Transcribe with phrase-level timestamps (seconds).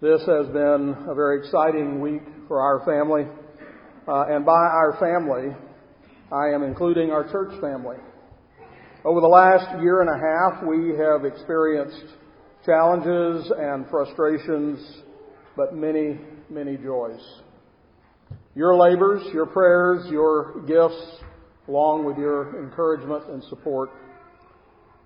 [0.00, 3.26] This has been a very exciting week for our family.
[4.08, 5.54] Uh, and by our family,
[6.32, 7.96] I am including our church family.
[9.04, 12.12] Over the last year and a half, we have experienced
[12.66, 14.80] challenges and frustrations,
[15.56, 16.18] but many,
[16.50, 17.22] many joys.
[18.56, 21.22] Your labors, your prayers, your gifts,
[21.68, 23.90] along with your encouragement and support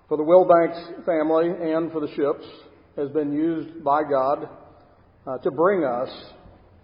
[0.07, 2.45] for the Wilbanks family and for the ships
[2.97, 4.49] has been used by God
[5.25, 6.09] uh, to bring us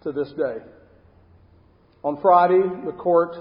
[0.02, 0.58] to this day.
[2.04, 3.36] On Friday, the court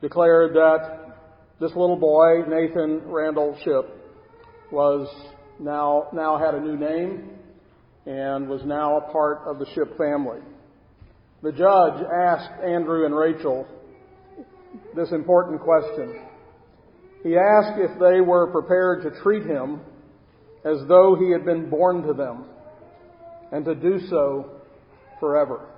[0.00, 1.16] declared that
[1.60, 3.88] this little boy, Nathan Randall Ship,
[4.72, 5.08] was
[5.60, 7.30] now, now had a new name
[8.06, 10.40] and was now a part of the Ship family.
[11.42, 13.66] The judge asked Andrew and Rachel
[14.96, 16.26] this important question.
[17.22, 19.80] He asked if they were prepared to treat him
[20.64, 22.46] as though he had been born to them
[23.54, 24.50] and to do so
[25.20, 25.68] forever.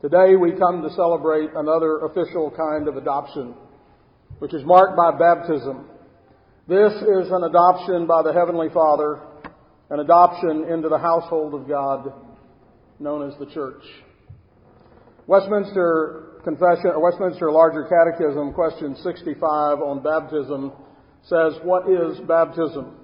[0.00, 3.54] Today we come to celebrate another official kind of adoption,
[4.38, 5.84] which is marked by baptism.
[6.68, 9.20] This is an adoption by the Heavenly Father,
[9.90, 12.14] an adoption into the household of God
[12.98, 13.82] known as the church.
[15.26, 20.72] Westminster Confession, or Westminster Larger Catechism, question 65 on baptism
[21.24, 22.97] says, What is baptism?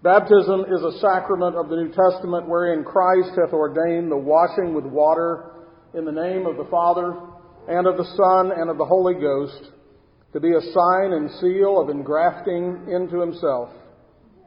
[0.00, 4.84] Baptism is a sacrament of the New Testament wherein Christ hath ordained the washing with
[4.84, 5.50] water
[5.92, 7.16] in the name of the Father
[7.66, 9.72] and of the Son and of the Holy Ghost
[10.32, 13.70] to be a sign and seal of engrafting into himself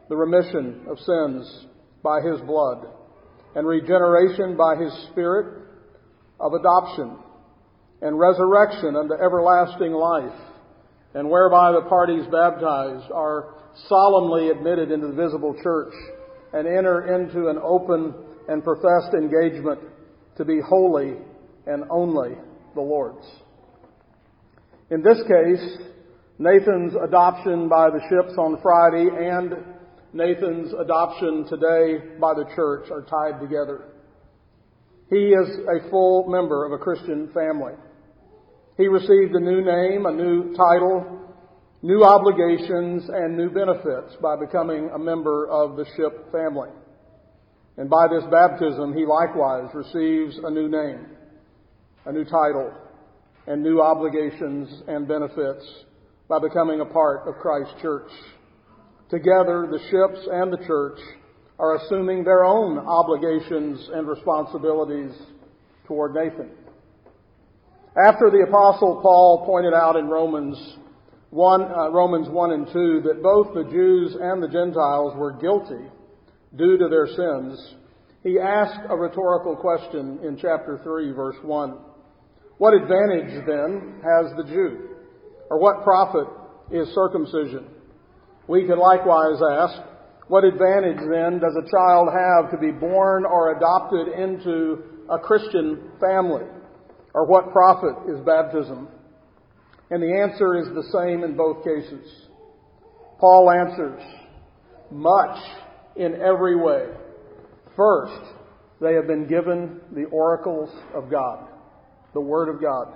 [0.07, 1.65] the remission of sins
[2.01, 2.87] by his blood
[3.53, 5.67] and regeneration by his Spirit
[6.39, 7.17] of adoption
[8.01, 10.50] and resurrection unto everlasting life
[11.13, 13.55] and whereby the parties baptized are
[13.87, 15.93] solemnly admitted into the visible church
[16.53, 18.13] and enter into an open
[18.47, 19.79] and professed engagement
[20.37, 21.13] to be holy
[21.67, 22.35] and only
[22.75, 23.25] the Lord's.
[24.89, 25.77] In this case,
[26.37, 29.53] Nathan's adoption by the ships on Friday and
[30.13, 33.85] Nathan's adoption today by the church are tied together.
[35.09, 37.73] He is a full member of a Christian family.
[38.81, 41.05] He received a new name, a new title,
[41.83, 46.69] new obligations, and new benefits by becoming a member of the ship family.
[47.77, 51.05] And by this baptism, he likewise receives a new name,
[52.07, 52.73] a new title,
[53.45, 55.63] and new obligations and benefits
[56.27, 58.09] by becoming a part of Christ's church.
[59.11, 60.97] Together, the ships and the church
[61.59, 65.11] are assuming their own obligations and responsibilities
[65.85, 66.49] toward Nathan.
[67.97, 70.57] After the apostle Paul pointed out in Romans
[71.31, 75.91] 1, uh, Romans 1 and 2 that both the Jews and the Gentiles were guilty
[76.55, 77.75] due to their sins,
[78.23, 81.79] he asked a rhetorical question in chapter 3 verse 1.
[82.59, 84.95] What advantage then has the Jew?
[85.49, 86.27] Or what profit
[86.71, 87.65] is circumcision?
[88.47, 89.81] We could likewise ask,
[90.29, 95.91] what advantage then does a child have to be born or adopted into a Christian
[95.99, 96.45] family?
[97.13, 98.87] Or what profit is baptism?
[99.89, 102.27] And the answer is the same in both cases.
[103.19, 104.01] Paul answers,
[104.89, 105.37] much
[105.95, 106.87] in every way.
[107.75, 108.33] First,
[108.79, 111.47] they have been given the oracles of God,
[112.13, 112.93] the Word of God.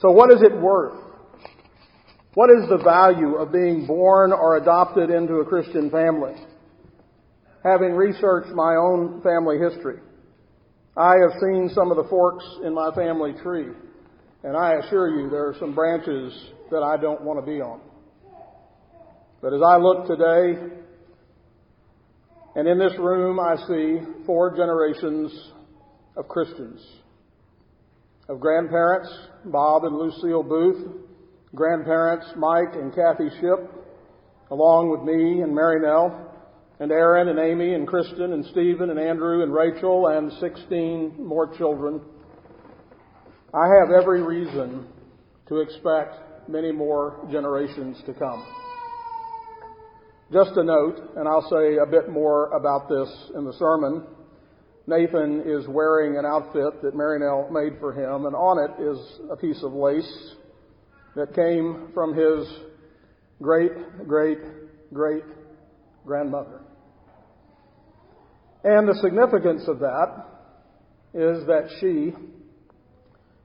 [0.00, 0.98] So what is it worth?
[2.34, 6.34] What is the value of being born or adopted into a Christian family?
[7.64, 9.98] Having researched my own family history,
[11.00, 13.68] I have seen some of the forks in my family tree,
[14.44, 16.30] and I assure you there are some branches
[16.70, 17.80] that I don't want to be on.
[19.40, 20.76] But as I look today,
[22.54, 25.32] and in this room I see four generations
[26.18, 26.86] of Christians,
[28.28, 29.08] of grandparents,
[29.46, 30.86] Bob and Lucille Booth,
[31.54, 33.72] grandparents, Mike and Kathy Ship,
[34.50, 36.30] along with me and Mary Nell,
[36.80, 41.54] and Aaron and Amy and Kristen and Stephen and Andrew and Rachel and 16 more
[41.58, 42.00] children.
[43.52, 44.86] I have every reason
[45.48, 48.46] to expect many more generations to come.
[50.32, 54.04] Just a note, and I'll say a bit more about this in the sermon.
[54.86, 58.98] Nathan is wearing an outfit that Marinell made for him, and on it is
[59.30, 60.34] a piece of lace
[61.14, 62.48] that came from his
[63.42, 63.72] great,
[64.06, 64.38] great,
[64.94, 65.24] great
[66.06, 66.62] grandmother.
[68.62, 70.26] And the significance of that
[71.14, 72.12] is that she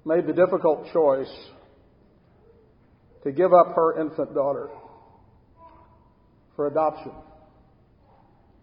[0.05, 1.31] made the difficult choice
[3.23, 4.69] to give up her infant daughter
[6.55, 7.11] for adoption.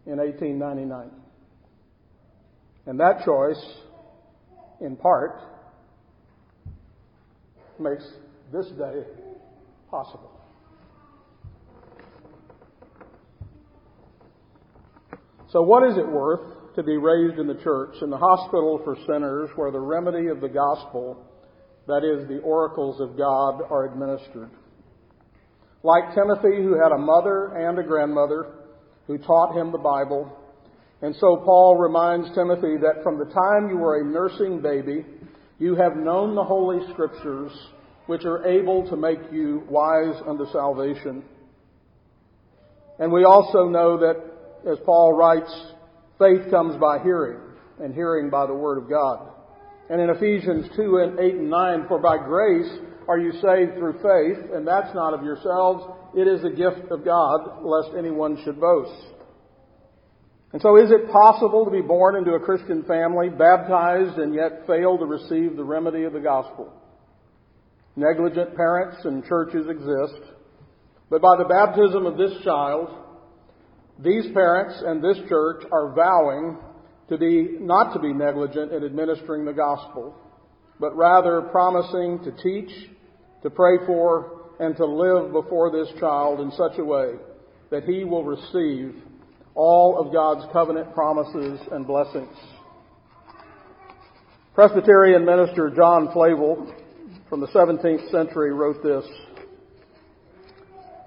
[0.06, 1.10] in 1899.
[2.86, 3.62] And that choice,
[4.80, 5.40] in part,
[7.78, 8.04] makes
[8.52, 9.04] this day
[9.90, 10.31] possible.
[15.52, 18.96] So, what is it worth to be raised in the church, in the hospital for
[19.06, 21.22] sinners, where the remedy of the gospel,
[21.86, 24.50] that is, the oracles of God, are administered?
[25.82, 28.54] Like Timothy, who had a mother and a grandmother
[29.06, 30.34] who taught him the Bible,
[31.02, 35.04] and so Paul reminds Timothy that from the time you were a nursing baby,
[35.58, 37.52] you have known the Holy Scriptures,
[38.06, 41.24] which are able to make you wise unto salvation.
[42.98, 44.31] And we also know that,
[44.70, 45.52] as Paul writes,
[46.18, 47.40] faith comes by hearing,
[47.80, 49.28] and hearing by the Word of God.
[49.90, 52.70] And in Ephesians 2 and 8 and 9, for by grace
[53.08, 55.84] are you saved through faith, and that's not of yourselves,
[56.16, 59.12] it is a gift of God, lest anyone should boast.
[60.52, 64.66] And so is it possible to be born into a Christian family, baptized, and yet
[64.66, 66.72] fail to receive the remedy of the gospel?
[67.96, 70.22] Negligent parents and churches exist,
[71.10, 72.88] but by the baptism of this child,
[73.98, 76.58] these parents and this church are vowing
[77.08, 80.14] to be, not to be negligent in administering the gospel,
[80.80, 82.70] but rather promising to teach,
[83.42, 87.14] to pray for, and to live before this child in such a way
[87.70, 88.94] that he will receive
[89.54, 92.36] all of God's covenant promises and blessings.
[94.54, 96.74] Presbyterian minister John Flavel
[97.28, 99.04] from the 17th century wrote this.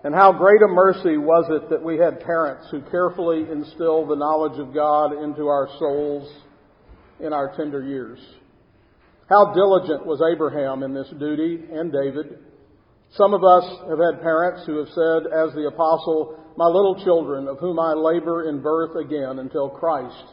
[0.05, 4.15] And how great a mercy was it that we had parents who carefully instilled the
[4.15, 6.31] knowledge of God into our souls
[7.19, 8.19] in our tender years.
[9.27, 12.37] How diligent was Abraham in this duty and David.
[13.17, 17.47] Some of us have had parents who have said, as the apostle, my little children,
[17.47, 20.25] of whom I labor in birth again until Christ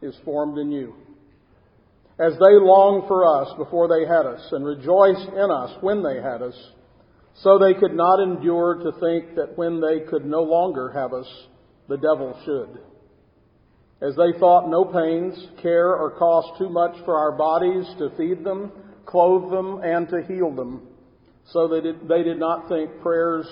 [0.00, 0.94] is formed in you.
[2.18, 6.16] As they longed for us before they had us and rejoiced in us when they
[6.16, 6.56] had us,
[7.42, 11.28] so they could not endure to think that when they could no longer have us,
[11.88, 12.80] the devil should.
[14.00, 18.44] As they thought no pains, care, or cost too much for our bodies to feed
[18.44, 18.70] them,
[19.06, 20.86] clothe them, and to heal them,
[21.52, 23.46] so they did, they did not think prayers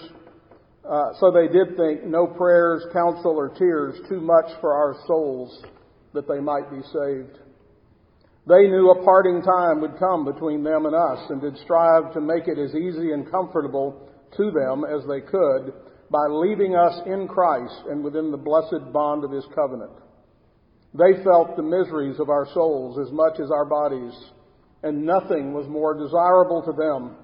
[0.89, 5.65] uh, so they did think no prayers, counsel, or tears too much for our souls
[6.15, 7.39] that they might be saved.
[8.47, 12.21] They knew a parting time would come between them and us and did strive to
[12.21, 15.73] make it as easy and comfortable to them as they could
[16.11, 19.91] by leaving us in Christ and within the blessed bond of His covenant.
[20.95, 24.15] They felt the miseries of our souls as much as our bodies,
[24.85, 27.17] and nothing was more desirable to them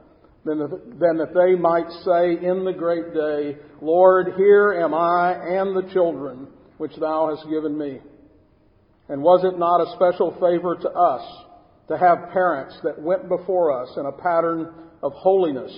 [0.44, 5.76] than, than that they might say in the great day, Lord, here am I and
[5.76, 6.48] the children
[6.78, 8.00] which thou hast given me.
[9.12, 11.44] And was it not a special favor to us
[11.88, 14.72] to have parents that went before us in a pattern
[15.02, 15.70] of holiness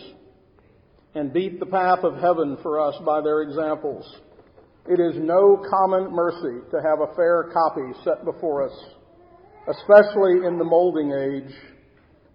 [1.16, 4.06] and beat the path of heaven for us by their examples?
[4.86, 8.84] It is no common mercy to have a fair copy set before us,
[9.66, 11.52] especially in the molding age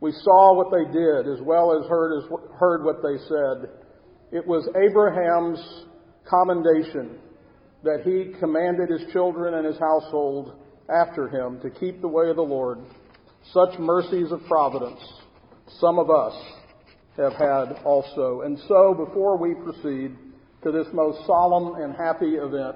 [0.02, 2.30] we saw what they did as well as heard, as
[2.60, 3.72] heard what they said.
[4.34, 5.86] It was Abraham's
[6.30, 7.20] commendation
[7.84, 12.36] that he commanded his children and his household after him to keep the way of
[12.36, 12.80] the Lord.
[13.52, 15.00] Such mercies of providence
[15.80, 16.34] some of us
[17.18, 18.42] have had also.
[18.42, 20.16] And so, before we proceed
[20.64, 22.76] to this most solemn and happy event,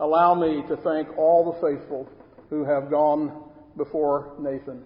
[0.00, 2.08] allow me to thank all the faithful
[2.48, 4.84] who have gone before Nathan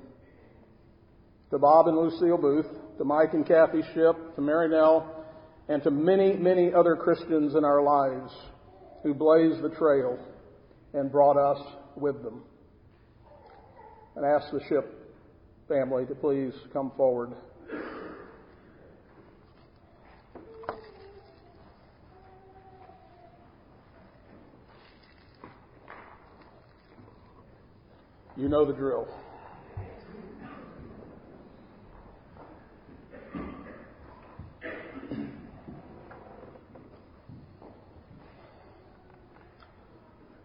[1.52, 5.26] to Bob and Lucille Booth, to Mike and Kathy Ship, to Mary Nell,
[5.69, 8.33] and to many, many other Christians in our lives
[9.02, 10.19] who blazed the trail
[10.95, 11.62] and brought us
[11.95, 12.43] with them.
[14.14, 15.14] And ask the Ship
[15.69, 17.33] family to please come forward.
[28.37, 29.07] You know the drill.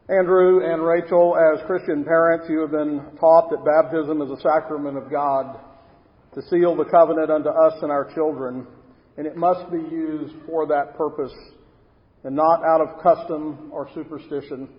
[0.09, 4.97] Andrew and Rachel, as Christian parents, you have been taught that baptism is a sacrament
[4.97, 5.59] of God
[6.33, 8.65] to seal the covenant unto us and our children,
[9.17, 11.33] and it must be used for that purpose
[12.23, 14.69] and not out of custom or superstition.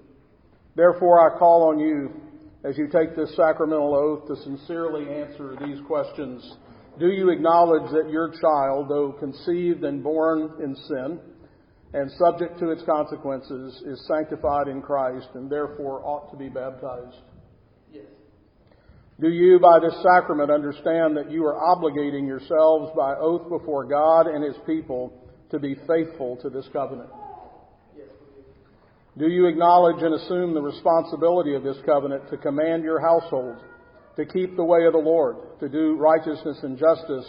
[0.74, 2.10] Therefore, I call on you
[2.64, 6.56] as you take this sacramental oath to sincerely answer these questions.
[6.98, 11.20] Do you acknowledge that your child, though conceived and born in sin,
[11.94, 17.16] and subject to its consequences, is sanctified in Christ and therefore ought to be baptized?
[17.92, 18.04] Yes.
[19.20, 24.26] Do you, by this sacrament, understand that you are obligating yourselves by oath before God
[24.26, 25.12] and His people
[25.50, 27.08] to be faithful to this covenant?
[27.96, 28.08] Yes,
[29.16, 33.56] Do you acknowledge and assume the responsibility of this covenant to command your household,
[34.16, 37.26] to keep the way of the Lord, to do righteousness and justice,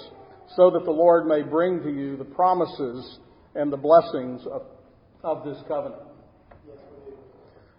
[0.58, 3.20] so that the Lord may bring to you the promises
[3.60, 4.64] and the blessings of,
[5.24, 6.02] of this covenant?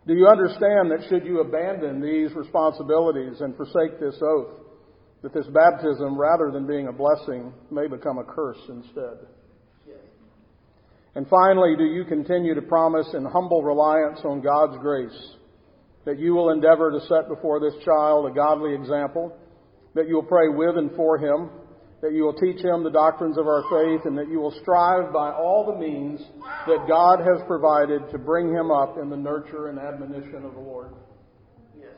[0.07, 0.15] Do.
[0.15, 4.61] You understand that should you abandon these responsibilities and forsake this oath,
[5.23, 9.27] that this baptism, rather than being a blessing, may become a curse instead?
[11.15, 15.35] And finally, do you continue to promise in humble reliance on God's grace
[16.05, 19.37] that you will endeavor to set before this child a godly example,
[19.95, 21.51] that you will pray with and for him,
[22.03, 25.13] that you will teach him the doctrines of our faith, and that you will strive
[25.13, 26.21] by all the means
[26.67, 30.61] that God has provided to bring him up in the nurture and admonition of the
[30.61, 30.93] Lord?
[31.79, 31.91] Yes.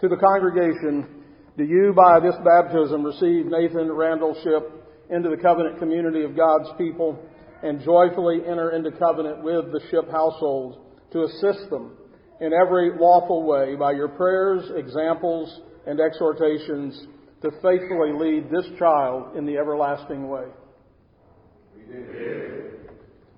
[0.00, 1.24] To the congregation,
[1.56, 4.78] do you by this baptism receive Nathan Randall Ship
[5.10, 7.18] into the covenant community of God's people
[7.62, 11.96] and joyfully enter into covenant with the Ship household to assist them
[12.40, 17.06] in every lawful way by your prayers, examples, and exhortations
[17.42, 20.46] to faithfully lead this child in the everlasting way?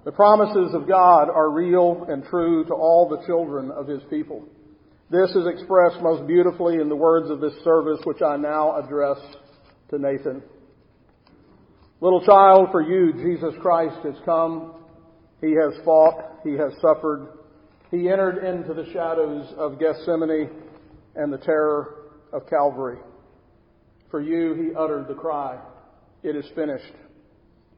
[0.04, 4.44] The promises of God are real and true to all the children of His people.
[5.10, 9.18] This is expressed most beautifully in the words of this service, which I now address
[9.90, 10.42] to Nathan.
[12.00, 14.74] Little child, for you, Jesus Christ has come.
[15.40, 16.40] He has fought.
[16.44, 17.28] He has suffered.
[17.90, 20.48] He entered into the shadows of Gethsemane
[21.16, 22.98] and the terror of Calvary.
[24.10, 25.58] For you, he uttered the cry,
[26.22, 26.92] It is finished.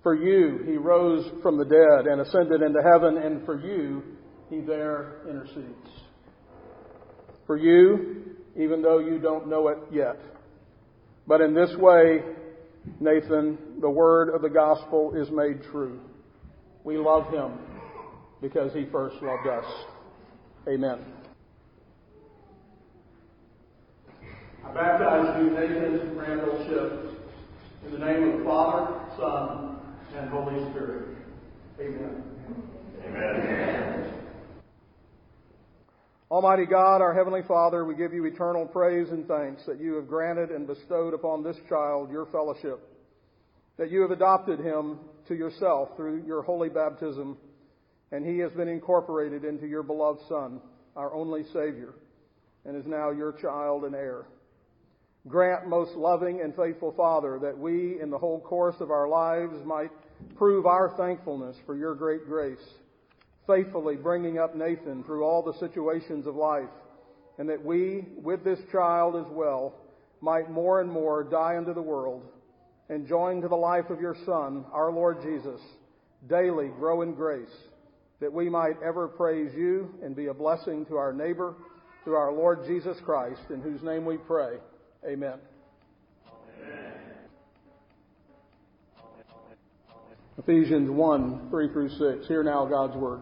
[0.03, 4.03] For you, he rose from the dead and ascended into heaven, and for you,
[4.51, 5.89] he there intercedes.
[7.47, 10.19] For you, even though you don't know it yet.
[11.27, 12.21] But in this way,
[12.99, 16.01] Nathan, the word of the gospel is made true.
[16.85, 17.59] We love him
[18.41, 19.65] because he first loved us.
[20.69, 21.22] Amen.
[24.65, 27.19] I baptize you, Nathan Randall Ship,
[27.85, 29.81] in the name of the Father, Son,
[30.17, 31.17] and Holy Spirit.
[31.81, 32.23] Amen.
[33.05, 34.15] Amen.
[36.31, 40.09] Almighty God, our Heavenly Father, we give you eternal praise and thanks that you have
[40.09, 42.81] granted and bestowed upon this child your fellowship,
[43.77, 47.37] that you have adopted him to yourself through your holy baptism,
[48.13, 50.61] and he has been incorporated into your beloved Son,
[50.97, 51.95] our only Savior,
[52.65, 54.25] and is now your child and heir.
[55.29, 59.55] Grant, most loving and faithful Father, that we, in the whole course of our lives,
[59.65, 59.91] might
[60.37, 62.59] prove our thankfulness for your great grace
[63.47, 66.69] faithfully bringing up Nathan through all the situations of life,
[67.39, 69.75] and that we, with this child as well,
[70.21, 72.23] might more and more die unto the world
[72.89, 75.61] and join to the life of your Son, our Lord Jesus,
[76.29, 77.55] daily grow in grace,
[78.21, 81.55] that we might ever praise you and be a blessing to our neighbor
[82.05, 84.59] through our Lord Jesus Christ, in whose name we pray.
[85.05, 85.35] Amen.
[90.39, 92.29] Ephesians 1, 3 through 6.
[92.29, 93.21] Hear now God's Word.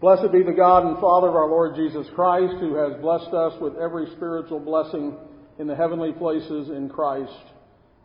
[0.00, 3.52] Blessed be the God and Father of our Lord Jesus Christ, who has blessed us
[3.60, 5.16] with every spiritual blessing
[5.60, 7.32] in the heavenly places in Christ,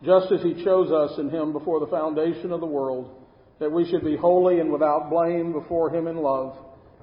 [0.04, 3.26] just as He chose us in Him before the foundation of the world,
[3.58, 6.56] that we should be holy and without blame before Him in love,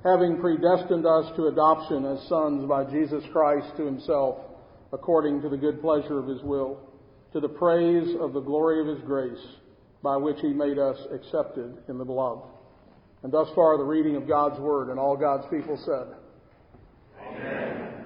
[0.05, 4.37] having predestined us to adoption as sons by Jesus Christ to Himself,
[4.95, 6.79] according to the good pleasure of His will,
[7.33, 9.45] to the praise of the glory of His grace,
[10.01, 12.47] by which He made us accepted in the beloved.
[13.21, 16.15] And thus far, the reading of God's Word, and all God's people said.
[17.21, 18.05] Amen.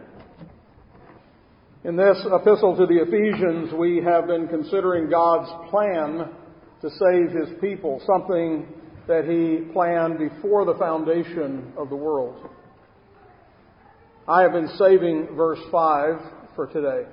[1.83, 6.27] In this epistle to the Ephesians, we have been considering God's plan
[6.81, 8.65] to save His people, something
[9.07, 12.49] that He planned before the foundation of the world.
[14.27, 17.07] I have been saving verse 5 for today.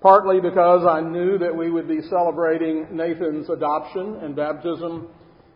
[0.00, 5.08] Partly because I knew that we would be celebrating Nathan's adoption and baptism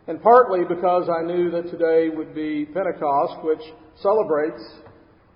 [0.07, 3.61] and partly because I knew that today would be Pentecost, which
[4.01, 4.61] celebrates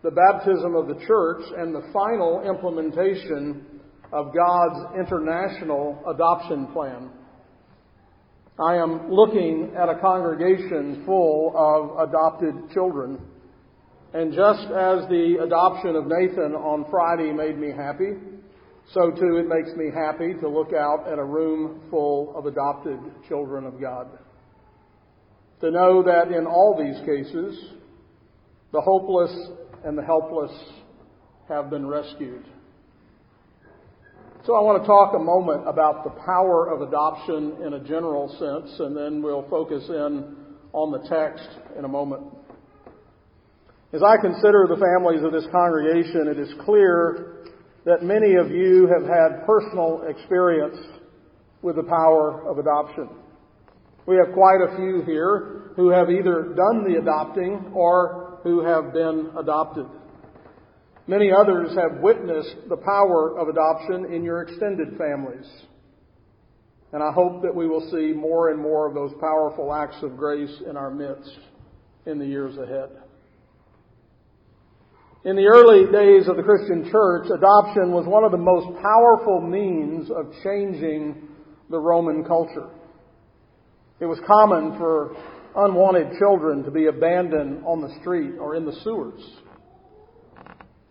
[0.03, 3.65] the baptism of the church and the final implementation
[4.12, 7.12] of God's international adoption plan.
[8.60, 13.19] I am looking at a congregation full of adopted children.
[14.15, 18.13] And just as the adoption of Nathan on Friday made me happy,
[18.93, 22.98] so too it makes me happy to look out at a room full of adopted
[23.27, 24.07] children of God.
[25.60, 27.72] to know that in all these cases,
[28.72, 29.36] the hopeless
[29.84, 30.51] and the helpless
[31.50, 32.45] have been rescued.
[34.45, 38.29] So I want to talk a moment about the power of adoption in a general
[38.29, 40.38] sense, and then we'll focus in
[40.72, 42.35] on the text in a moment.
[43.96, 47.46] As I consider the families of this congregation, it is clear
[47.86, 50.75] that many of you have had personal experience
[51.62, 53.08] with the power of adoption.
[54.06, 58.92] We have quite a few here who have either done the adopting or who have
[58.92, 59.86] been adopted.
[61.08, 65.50] Many others have witnessed the power of adoption in your extended families.
[66.92, 70.18] And I hope that we will see more and more of those powerful acts of
[70.18, 71.40] grace in our midst
[72.06, 72.90] in the years ahead.
[75.25, 79.41] In the early days of the Christian church, adoption was one of the most powerful
[79.41, 81.27] means of changing
[81.72, 82.70] the Roman culture.
[84.00, 85.17] It was common for
[85.55, 89.20] unwanted children to be abandoned on the street or in the sewers.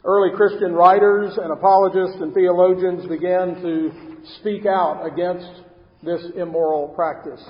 [0.05, 3.93] Early Christian writers and apologists and theologians began to
[4.41, 5.63] speak out against
[6.03, 7.41] this immoral practice.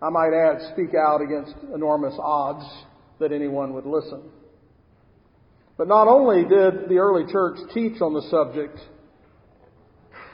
[0.00, 2.64] I might add, speak out against enormous odds
[3.20, 4.22] that anyone would listen.
[5.76, 8.78] But not only did the early church teach on the subject,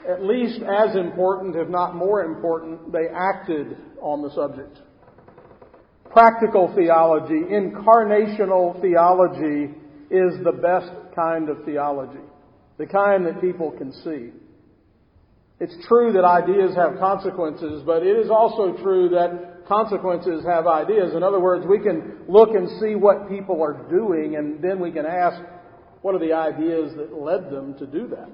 [0.07, 4.79] at least as important, if not more important, they acted on the subject.
[6.11, 9.73] Practical theology, incarnational theology,
[10.09, 12.19] is the best kind of theology,
[12.77, 14.31] the kind that people can see.
[15.61, 21.13] It's true that ideas have consequences, but it is also true that consequences have ideas.
[21.13, 24.91] In other words, we can look and see what people are doing, and then we
[24.91, 25.39] can ask,
[26.01, 28.31] what are the ideas that led them to do that?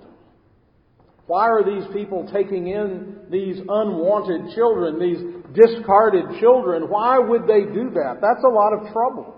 [1.25, 5.19] Why are these people taking in these unwanted children, these
[5.53, 6.83] discarded children?
[6.83, 8.19] Why would they do that?
[8.21, 9.33] That's a lot of trouble.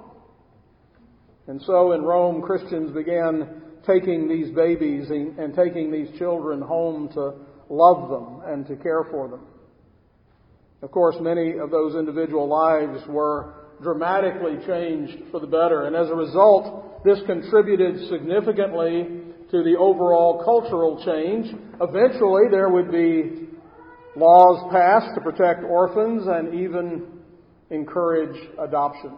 [1.48, 7.49] And so in Rome, Christians began taking these babies and taking these children home to
[7.70, 9.42] love them and to care for them.
[10.82, 16.10] Of course, many of those individual lives were dramatically changed for the better, and as
[16.10, 21.48] a result, this contributed significantly to the overall cultural change.
[21.82, 23.48] Eventually, there would be
[24.16, 27.08] laws passed to protect orphans and even
[27.70, 29.18] encourage adoption.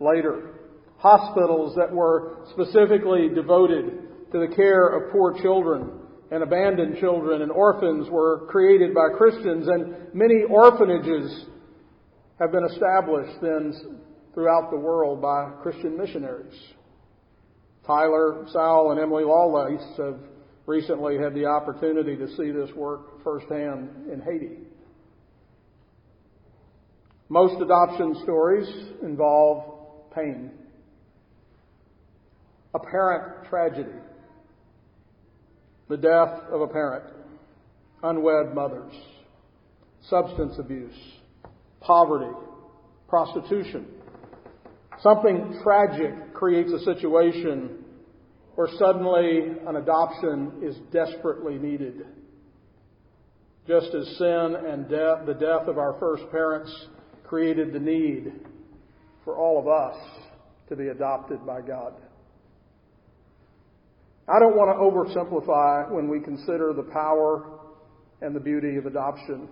[0.00, 0.50] Later,
[0.98, 5.90] hospitals that were specifically devoted to the care of poor children
[6.30, 11.46] and abandoned children and orphans were created by Christians, and many orphanages
[12.38, 13.72] have been established then
[14.34, 16.54] throughout the world by Christian missionaries.
[17.86, 20.18] Tyler, Sal, and Emily Lawless have
[20.66, 24.58] recently had the opportunity to see this work firsthand in Haiti.
[27.28, 28.68] Most adoption stories
[29.02, 30.50] involve pain,
[32.74, 33.98] apparent tragedy,
[35.88, 37.04] the death of a parent,
[38.02, 38.92] unwed mothers,
[40.08, 40.94] substance abuse,
[41.80, 42.34] poverty,
[43.08, 43.86] prostitution.
[45.00, 47.84] Something tragic creates a situation
[48.54, 52.06] where suddenly an adoption is desperately needed.
[53.66, 56.72] Just as sin and death, the death of our first parents
[57.24, 58.32] created the need
[59.24, 59.96] for all of us
[60.68, 61.94] to be adopted by God.
[64.28, 67.60] I don't want to oversimplify when we consider the power
[68.20, 69.48] and the beauty of adoption.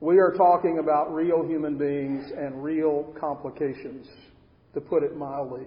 [0.00, 4.06] We are talking about real human beings and real complications,
[4.74, 5.66] to put it mildly.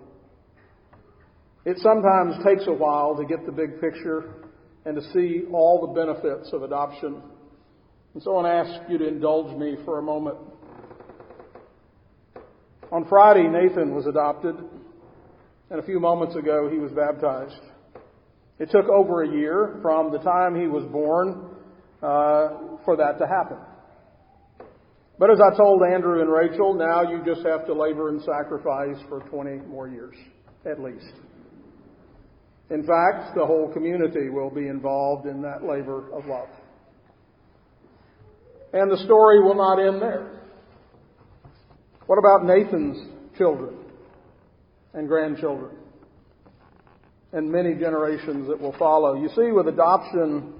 [1.65, 4.33] It sometimes takes a while to get the big picture
[4.85, 7.21] and to see all the benefits of adoption.
[8.13, 10.37] And so I want to ask you to indulge me for a moment.
[12.91, 14.55] On Friday, Nathan was adopted,
[15.71, 17.59] and a few moments ago, he was baptized.
[18.59, 21.49] It took over a year from the time he was born
[22.01, 23.57] uh, for that to happen.
[25.19, 28.97] But as I told Andrew and Rachel, now you just have to labor and sacrifice
[29.09, 30.15] for 20 more years,
[30.65, 31.13] at least.
[32.69, 36.49] In fact, the whole community will be involved in that labor of love.
[38.73, 40.41] And the story will not end there.
[42.07, 43.77] What about Nathan's children
[44.93, 45.77] and grandchildren?
[47.33, 49.15] And many generations that will follow.
[49.15, 50.53] You see, with adoption,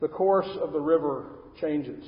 [0.00, 1.26] the course of the river
[1.60, 2.04] changes.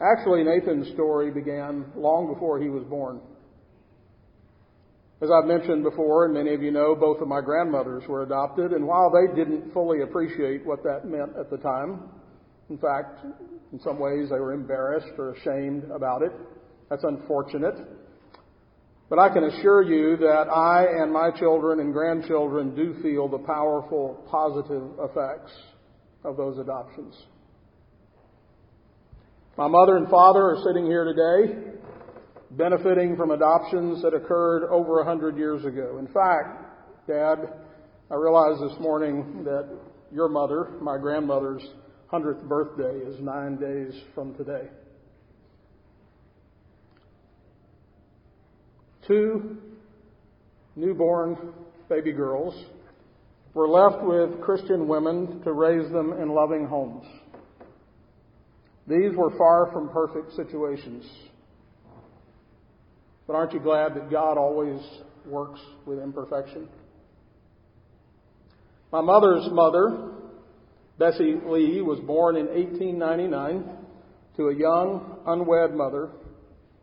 [0.00, 3.20] Actually, Nathan's story began long before he was born.
[5.20, 8.72] As I've mentioned before, and many of you know, both of my grandmothers were adopted,
[8.72, 12.02] and while they didn't fully appreciate what that meant at the time,
[12.68, 13.20] in fact,
[13.74, 16.30] In some ways, they were embarrassed or ashamed about it.
[16.88, 17.74] That's unfortunate.
[19.10, 23.38] But I can assure you that I and my children and grandchildren do feel the
[23.38, 25.52] powerful positive effects
[26.24, 27.14] of those adoptions.
[29.56, 31.74] My mother and father are sitting here today
[32.52, 35.98] benefiting from adoptions that occurred over a hundred years ago.
[35.98, 37.38] In fact, Dad,
[38.10, 39.68] I realized this morning that
[40.12, 41.66] your mother, my grandmother's
[42.06, 44.68] hundredth birthday is nine days from today.
[49.06, 49.58] Two
[50.76, 51.36] newborn
[51.88, 52.54] baby girls
[53.52, 57.04] were left with Christian women to raise them in loving homes.
[58.86, 61.04] These were far from perfect situations.
[63.26, 64.80] But aren't you glad that God always
[65.26, 66.68] works with imperfection?
[68.92, 70.12] My mother's mother,
[70.98, 73.64] Bessie Lee, was born in 1899
[74.36, 76.10] to a young, unwed mother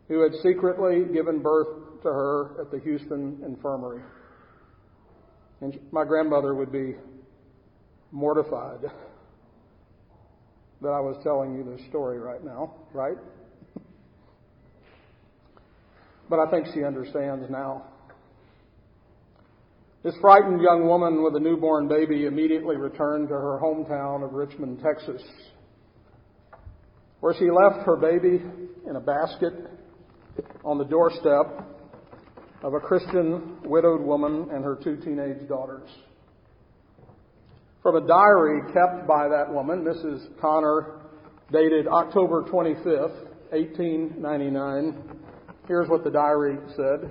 [0.08, 1.68] who had secretly given birth
[2.02, 4.02] to her at the Houston Infirmary.
[5.60, 6.96] And my grandmother would be
[8.10, 8.80] mortified
[10.80, 13.16] that I was telling you this story right now, right?
[16.32, 17.82] but I think she understands now.
[20.02, 24.80] This frightened young woman with a newborn baby immediately returned to her hometown of Richmond,
[24.82, 25.22] Texas,
[27.20, 28.42] where she left her baby
[28.88, 29.52] in a basket
[30.64, 31.71] on the doorstep
[32.62, 35.88] of a Christian widowed woman and her two teenage daughters.
[37.82, 40.40] From a diary kept by that woman, Mrs.
[40.40, 41.00] Connor,
[41.52, 45.18] dated October 25th, 1899,
[45.66, 47.10] here's what the diary said.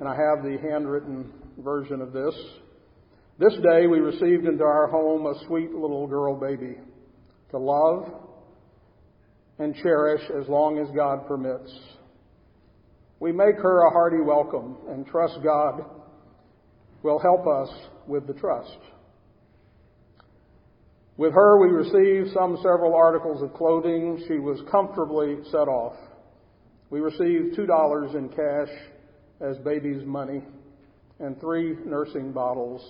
[0.00, 2.34] And I have the handwritten version of this.
[3.38, 6.76] This day we received into our home a sweet little girl baby
[7.50, 8.12] to love
[9.58, 11.70] and cherish as long as God permits.
[13.18, 15.84] We make her a hearty welcome and trust God
[17.02, 17.68] will help us
[18.06, 18.78] with the trust.
[21.16, 24.22] With her, we received some several articles of clothing.
[24.28, 25.96] She was comfortably set off.
[26.90, 28.68] We received $2 in cash
[29.40, 30.42] as baby's money
[31.18, 32.82] and three nursing bottles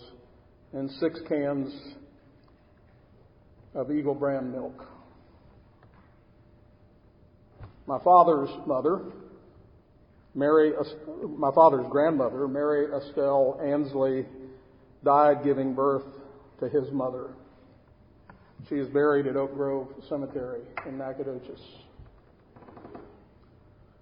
[0.72, 1.72] and six cans
[3.74, 4.86] of Eagle brand milk.
[7.86, 9.04] My father's mother,
[10.36, 10.72] Mary,
[11.38, 14.26] my father's grandmother, Mary Estelle Ansley,
[15.02, 16.04] died giving birth
[16.60, 17.30] to his mother.
[18.68, 21.60] She is buried at Oak Grove Cemetery in Nacogdoches.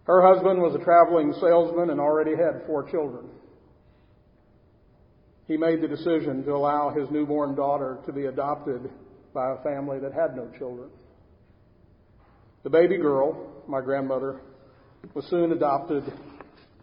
[0.04, 3.26] Her husband was a traveling salesman and already had four children.
[5.46, 8.90] He made the decision to allow his newborn daughter to be adopted
[9.32, 10.88] by a family that had no children.
[12.64, 14.40] The baby girl, my grandmother,
[15.12, 16.04] was soon adopted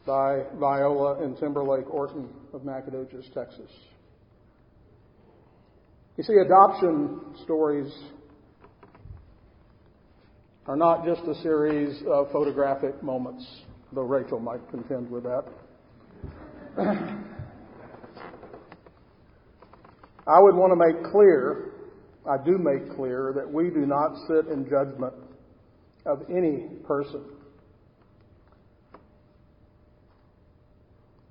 [0.06, 3.70] by Viola and Timberlake Orton of Nacogdoches, Texas.
[6.18, 7.92] You see, adoption stories
[10.68, 13.46] are not just a series of photographic moments,
[13.94, 15.44] though Rachel might contend with that.
[20.28, 21.74] I would want to make clear,
[22.30, 25.14] I do make clear, that we do not sit in judgment
[26.06, 27.24] of any person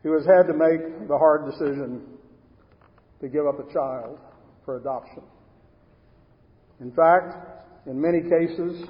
[0.02, 2.02] who has had to make the hard decision
[3.20, 4.18] to give up a child
[4.64, 5.22] for adoption.
[6.80, 8.88] In fact, in many cases,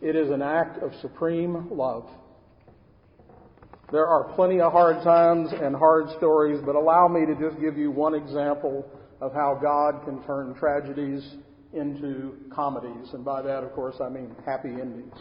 [0.00, 2.08] it is an act of supreme love.
[3.90, 7.76] There are plenty of hard times and hard stories, but allow me to just give
[7.76, 8.88] you one example
[9.20, 11.36] of how God can turn tragedies
[11.74, 13.12] into comedies.
[13.12, 15.14] And by that, of course, I mean happy endings.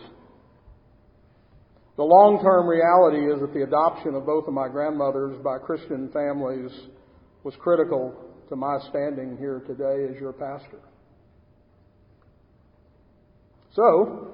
[1.98, 6.72] The long-term reality is that the adoption of both of my grandmothers by Christian families
[7.44, 8.16] was critical
[8.50, 10.80] to my standing here today as your pastor.
[13.74, 14.28] So,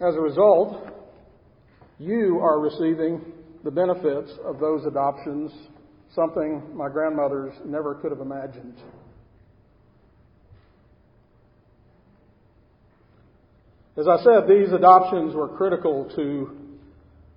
[0.00, 0.86] as a result,
[1.98, 3.32] you are receiving
[3.64, 5.52] the benefits of those adoptions,
[6.14, 8.74] something my grandmothers never could have imagined.
[13.96, 16.56] As I said, these adoptions were critical to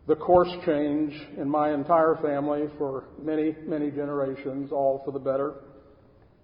[0.08, 5.56] the course change in my entire family for many, many generations, all for the better.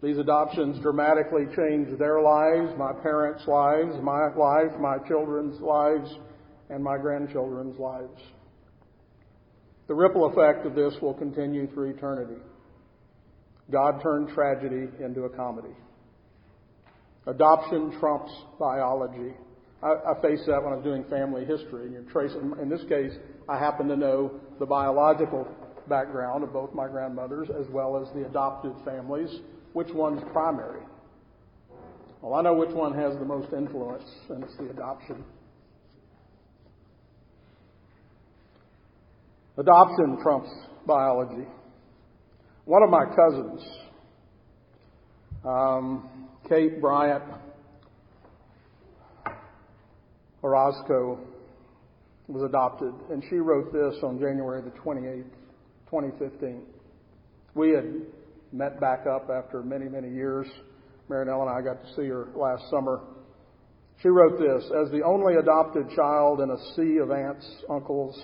[0.03, 6.09] These adoptions dramatically changed their lives, my parents' lives, my life, my children's lives,
[6.69, 8.21] and my grandchildren's lives.
[9.87, 12.39] The ripple effect of this will continue through eternity.
[13.71, 15.73] God turned tragedy into a comedy.
[17.25, 19.33] Adoption trumps biology.
[19.83, 22.53] I, I face that when I'm doing family history, and you're tracing.
[22.61, 23.11] In this case,
[23.49, 25.47] I happen to know the biological
[25.89, 29.29] background of both my grandmothers as well as the adopted families.
[29.73, 30.81] Which one's primary?
[32.21, 35.23] Well, I know which one has the most influence, and it's the adoption.
[39.57, 40.49] Adoption trumps
[40.87, 41.45] biology.
[42.65, 43.61] One of my cousins,
[45.43, 47.23] um, Kate Bryant
[50.43, 51.19] Orozco,
[52.27, 55.23] was adopted, and she wrote this on January the 28th,
[55.89, 56.61] 2015.
[57.53, 57.85] We had
[58.51, 60.47] met back up after many, many years.
[61.09, 63.01] Marinelle and I got to see her last summer.
[64.01, 68.19] She wrote this As the only adopted child in a sea of aunts, uncles,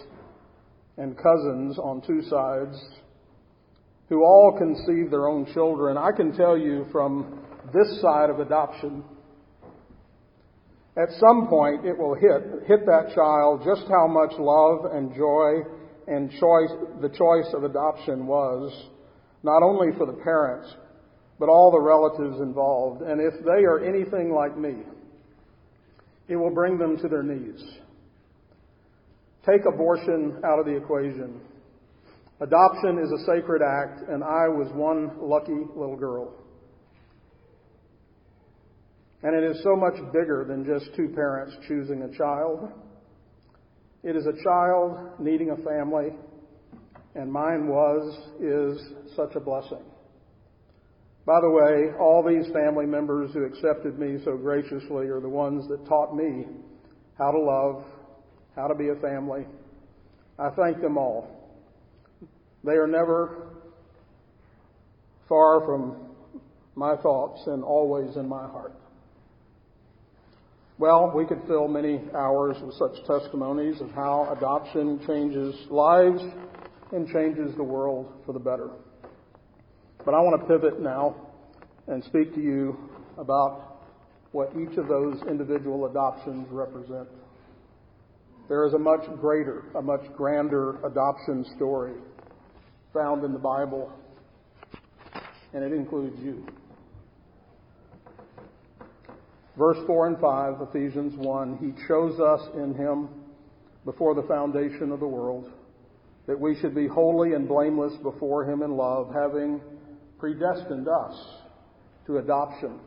[0.97, 2.77] and cousins on two sides,
[4.07, 9.03] who all conceive their own children, I can tell you from this side of adoption,
[11.01, 15.63] at some point it will hit, hit that child just how much love and joy
[16.07, 18.87] and choice, the choice of adoption was,
[19.43, 20.67] not only for the parents,
[21.39, 23.01] but all the relatives involved.
[23.01, 24.83] And if they are anything like me,
[26.27, 27.63] it will bring them to their knees.
[29.45, 31.39] Take abortion out of the equation.
[32.41, 36.33] Adoption is a sacred act, and I was one lucky little girl.
[39.21, 42.71] And it is so much bigger than just two parents choosing a child.
[44.03, 46.15] It is a child needing a family,
[47.15, 49.83] and mine was, is such a blessing.
[51.25, 55.67] By the way, all these family members who accepted me so graciously are the ones
[55.67, 56.45] that taught me
[57.17, 57.83] how to love,
[58.55, 59.45] how to be a family.
[60.39, 61.27] I thank them all.
[62.63, 63.49] They are never
[65.27, 66.07] far from
[66.75, 68.73] my thoughts and always in my heart.
[70.79, 76.21] Well, we could fill many hours with such testimonies of how adoption changes lives
[76.93, 78.69] and changes the world for the better.
[80.05, 81.17] But I want to pivot now
[81.87, 82.77] and speak to you
[83.17, 83.89] about
[84.31, 87.09] what each of those individual adoptions represent.
[88.47, 91.95] There is a much greater, a much grander adoption story
[92.93, 93.91] found in the Bible,
[95.53, 96.45] and it includes you.
[99.59, 103.09] Verse 4 and 5, Ephesians 1, He chose us in Him
[103.83, 105.51] before the foundation of the world,
[106.27, 109.59] that we should be holy and blameless before Him in love, having
[110.17, 111.13] predestined us
[112.05, 112.79] to adoption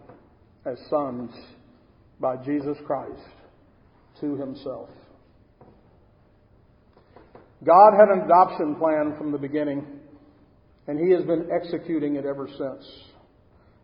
[0.64, 1.30] as sons
[2.18, 3.20] by Jesus Christ
[4.22, 4.88] to Himself.
[7.64, 9.84] God had an adoption plan from the beginning,
[10.88, 13.11] and He has been executing it ever since.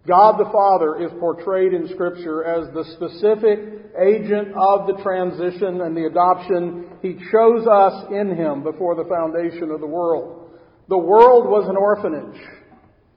[0.08, 5.94] God the Father is portrayed in Scripture as the specific agent of the transition and
[5.96, 6.88] the adoption.
[7.02, 10.50] He chose us in Him before the foundation of the world.
[10.88, 12.40] The world was an orphanage.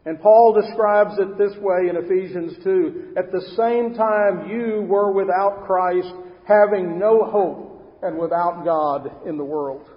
[0.05, 3.13] And Paul describes it this way in Ephesians 2.
[3.17, 6.11] At the same time you were without Christ,
[6.47, 9.87] having no hope and without God in the world.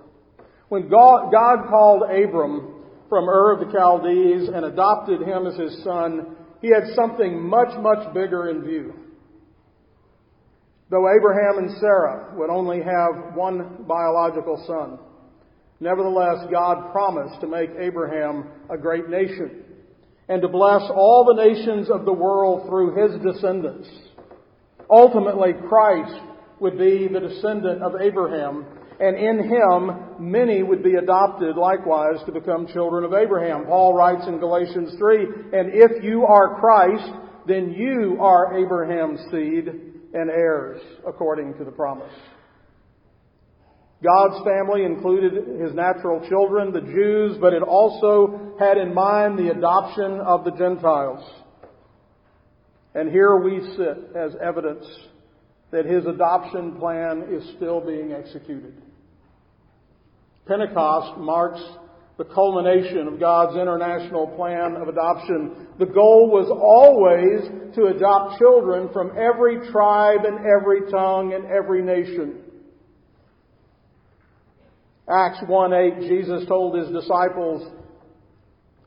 [0.69, 5.83] When God, God called Abram from Ur of the Chaldees and adopted him as his
[5.83, 8.95] son, he had something much, much bigger in view.
[10.89, 14.99] Though Abraham and Sarah would only have one biological son,
[15.79, 19.63] nevertheless, God promised to make Abraham a great nation
[20.31, 23.87] and to bless all the nations of the world through his descendants.
[24.89, 26.19] Ultimately, Christ
[26.61, 28.65] would be the descendant of Abraham
[29.01, 33.65] and in him many would be adopted likewise to become children of Abraham.
[33.65, 37.13] Paul writes in Galatians 3, and if you are Christ,
[37.47, 39.69] then you are Abraham's seed
[40.15, 42.13] and heirs according to the promise.
[44.03, 49.49] God's family included his natural children, the Jews, but it also had in mind the
[49.49, 51.25] adoption of the Gentiles.
[52.95, 54.85] And here we sit as evidence
[55.73, 58.75] that his adoption plan is still being executed.
[60.47, 61.61] Pentecost marks
[62.17, 65.67] the culmination of God's international plan of adoption.
[65.79, 71.83] The goal was always to adopt children from every tribe and every tongue and every
[71.83, 72.41] nation.
[75.09, 77.71] Acts 1:8 Jesus told his disciples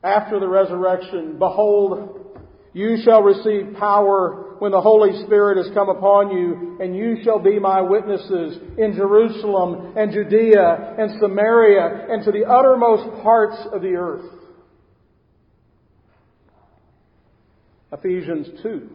[0.02, 2.38] after the resurrection, behold,
[2.72, 7.38] you shall receive power when the Holy Spirit has come upon you, and you shall
[7.38, 13.82] be my witnesses in Jerusalem and Judea and Samaria and to the uttermost parts of
[13.82, 14.24] the earth.
[17.92, 18.90] Ephesians 2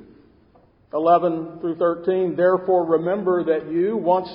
[0.93, 4.29] 11 through 13, therefore remember that you, once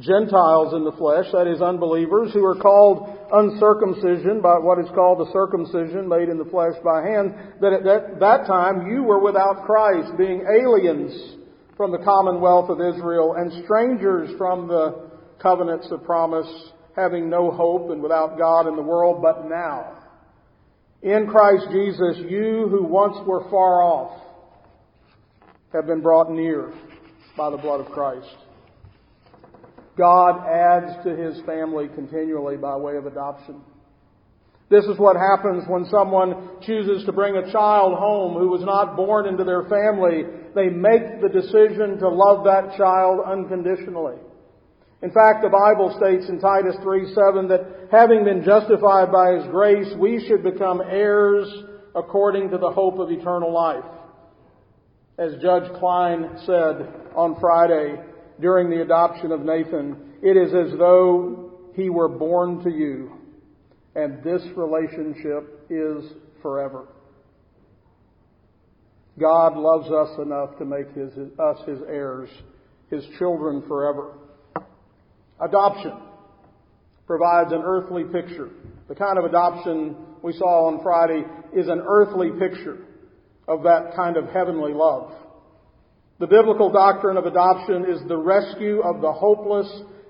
[0.00, 5.18] Gentiles in the flesh, that is unbelievers, who are called uncircumcision by what is called
[5.18, 9.18] the circumcision made in the flesh by hand, that at that, that time you were
[9.18, 11.36] without Christ, being aliens
[11.76, 16.46] from the commonwealth of Israel and strangers from the covenants of promise,
[16.94, 19.98] having no hope and without God in the world, but now,
[21.02, 24.22] in Christ Jesus, you who once were far off
[25.72, 26.72] have been brought near
[27.36, 28.36] by the blood of Christ.
[29.96, 33.60] God adds to his family continually by way of adoption.
[34.70, 38.96] This is what happens when someone chooses to bring a child home who was not
[38.96, 40.24] born into their family.
[40.54, 44.16] They make the decision to love that child unconditionally.
[45.02, 49.46] In fact, the Bible states in Titus 3 7 that having been justified by His
[49.50, 51.48] grace, we should become heirs
[51.94, 53.84] according to the hope of eternal life.
[55.18, 57.96] As Judge Klein said on Friday
[58.42, 63.12] during the adoption of Nathan, it is as though he were born to you,
[63.94, 66.04] and this relationship is
[66.42, 66.88] forever.
[69.18, 72.28] God loves us enough to make his, us his heirs,
[72.90, 74.14] his children forever.
[75.40, 75.92] Adoption
[77.06, 78.50] provides an earthly picture.
[78.88, 81.24] The kind of adoption we saw on Friday
[81.54, 82.78] is an earthly picture
[83.46, 85.12] of that kind of heavenly love.
[86.22, 89.66] The biblical doctrine of adoption is the rescue of the hopeless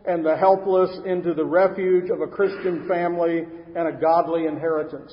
[0.07, 3.45] and the helpless into the refuge of a Christian family
[3.75, 5.11] and a godly inheritance.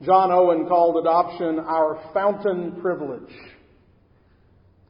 [0.00, 3.30] John Owen called adoption our fountain privilege.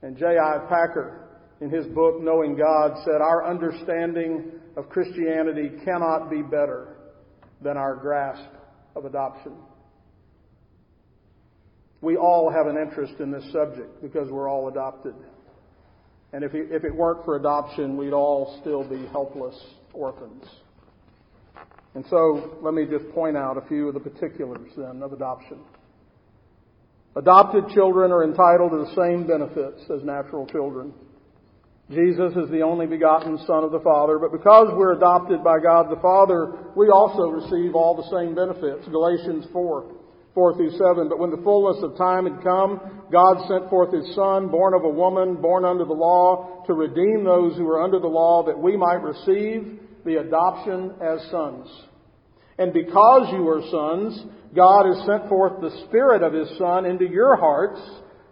[0.02, 0.58] And J.I.
[0.68, 6.96] Packer, in his book Knowing God, said, Our understanding of Christianity cannot be better
[7.60, 8.54] than our grasp
[8.94, 9.54] of adoption.
[12.00, 15.14] We all have an interest in this subject because we're all adopted.
[16.32, 19.56] And if it, if it weren't for adoption, we'd all still be helpless
[19.92, 20.44] orphans.
[21.94, 25.58] And so let me just point out a few of the particulars then of adoption.
[27.16, 30.92] Adopted children are entitled to the same benefits as natural children.
[31.90, 35.88] Jesus is the only begotten Son of the Father, but because we're adopted by God
[35.88, 38.86] the Father, we also receive all the same benefits.
[38.88, 39.94] Galatians 4.
[40.36, 41.08] 4 through 7.
[41.08, 44.84] But when the fullness of time had come, God sent forth His Son, born of
[44.84, 48.58] a woman, born under the law, to redeem those who were under the law, that
[48.58, 51.66] we might receive the adoption as sons.
[52.58, 57.06] And because you are sons, God has sent forth the Spirit of His Son into
[57.06, 57.80] your hearts,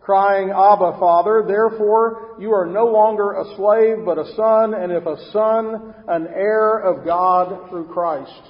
[0.02, 1.44] crying, Abba, Father.
[1.48, 6.26] Therefore, you are no longer a slave, but a son, and if a son, an
[6.28, 8.42] heir of God through Christ.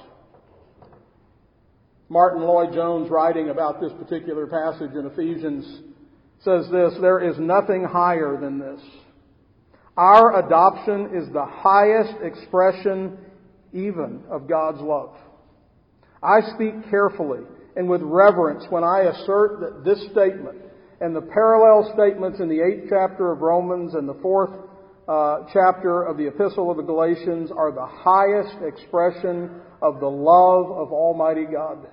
[2.09, 5.81] Martyn Lloyd-Jones, writing about this particular passage in Ephesians,
[6.43, 8.81] says this There is nothing higher than this.
[9.97, 13.17] Our adoption is the highest expression
[13.73, 15.15] even of God's love.
[16.21, 17.41] I speak carefully
[17.75, 20.61] and with reverence when I assert that this statement
[21.01, 24.51] and the parallel statements in the eighth chapter of Romans and the fourth
[25.07, 30.71] uh, chapter of the Epistle of the Galatians are the highest expression of the love
[30.71, 31.87] of Almighty God.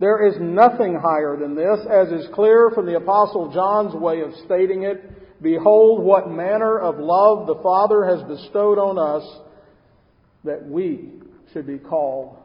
[0.00, 4.32] There is nothing higher than this, as is clear from the Apostle John's way of
[4.46, 5.42] stating it.
[5.42, 9.40] Behold, what manner of love the Father has bestowed on us
[10.44, 11.10] that we
[11.52, 12.38] should be called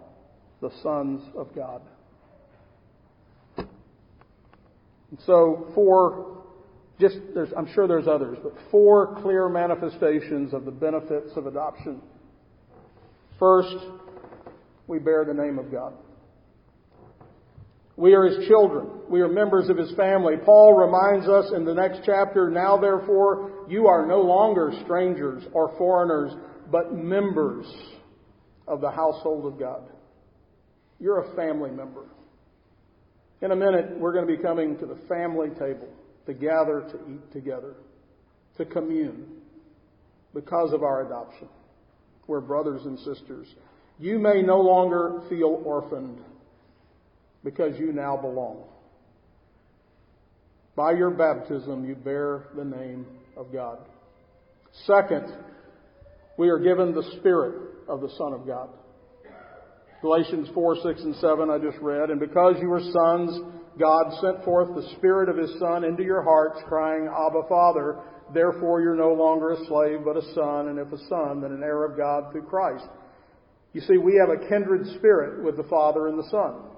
[0.61, 1.81] the sons of God.
[3.57, 6.43] And so, four,
[6.99, 7.17] just,
[7.55, 12.01] I'm sure there's others, but four clear manifestations of the benefits of adoption.
[13.39, 13.77] First,
[14.87, 15.93] we bear the name of God.
[17.97, 18.89] We are his children.
[19.09, 20.35] We are members of his family.
[20.43, 25.75] Paul reminds us in the next chapter, now therefore you are no longer strangers or
[25.77, 26.33] foreigners,
[26.71, 27.65] but members
[28.67, 29.83] of the household of God.
[30.99, 32.05] You're a family member.
[33.41, 35.87] In a minute, we're going to be coming to the family table
[36.25, 37.75] to gather to eat together,
[38.57, 39.41] to commune
[40.33, 41.47] because of our adoption.
[42.27, 43.47] We're brothers and sisters.
[43.99, 46.19] You may no longer feel orphaned
[47.45, 48.63] because you now belong.
[50.75, 53.05] By your baptism, you bear the name
[53.37, 53.77] of God.
[54.85, 55.33] Second,
[56.37, 57.55] we are given the Spirit
[57.87, 58.69] of the Son of God.
[60.01, 62.09] Galatians 4, 6, and 7 I just read.
[62.09, 63.39] And because you are sons,
[63.79, 67.99] God sent forth the Spirit of His Son into your hearts, crying, Abba, Father.
[68.33, 71.61] Therefore you're no longer a slave, but a son, and if a son, then an
[71.63, 72.85] heir of God through Christ.
[73.71, 76.74] You see, we have a kindred spirit with the Father and the Son.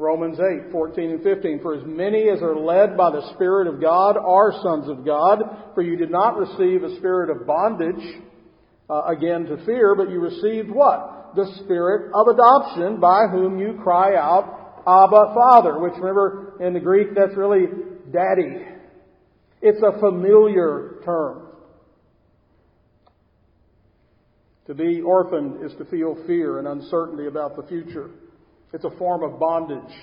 [0.00, 1.60] Romans 8, 14 and 15.
[1.60, 5.40] For as many as are led by the Spirit of God are sons of God.
[5.74, 8.22] For you did not receive a spirit of bondage,
[8.88, 11.32] uh, again to fear, but you received what?
[11.36, 15.78] The Spirit of adoption by whom you cry out, Abba, Father.
[15.78, 17.66] Which remember, in the Greek, that's really
[18.10, 18.64] daddy.
[19.60, 21.46] It's a familiar term.
[24.66, 28.08] To be orphaned is to feel fear and uncertainty about the future.
[28.72, 29.94] It's a form of bondage.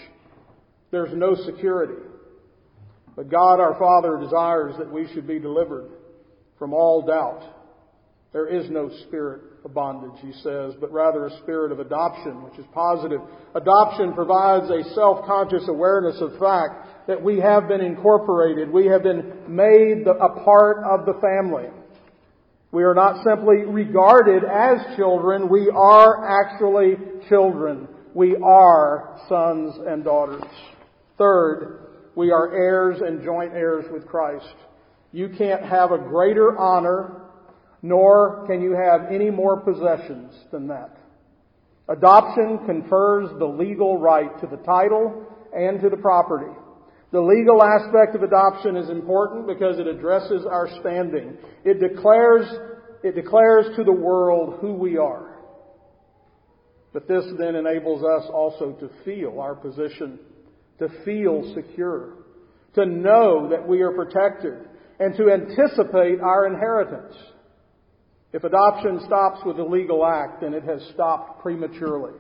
[0.91, 2.01] There's no security.
[3.15, 5.89] But God our Father desires that we should be delivered
[6.59, 7.55] from all doubt.
[8.34, 12.59] There is no spirit of bondage, he says, but rather a spirit of adoption, which
[12.59, 13.22] is positive.
[13.55, 18.70] Adoption provides a self-conscious awareness of fact that we have been incorporated.
[18.70, 21.70] We have been made a part of the family.
[22.72, 26.97] We are not simply regarded as children, we are actually
[27.30, 27.88] children.
[28.18, 30.41] We are sons and daughters.
[31.20, 34.55] Third, we are heirs and joint heirs with Christ.
[35.11, 37.22] You can't have a greater honor,
[37.84, 40.97] nor can you have any more possessions than that.
[41.89, 45.24] Adoption confers the legal right to the title
[45.55, 46.51] and to the property.
[47.11, 51.38] The legal aspect of adoption is important because it addresses our standing.
[51.63, 52.47] It declares,
[53.03, 55.37] it declares to the world who we are.
[56.94, 60.20] But this then enables us also to feel our position,
[60.80, 62.14] to feel secure,
[62.76, 64.54] to know that we are protected,
[65.00, 67.14] and to anticipate our inheritance.
[68.34, 72.14] If adoption stops with a legal act, then it has stopped prematurely.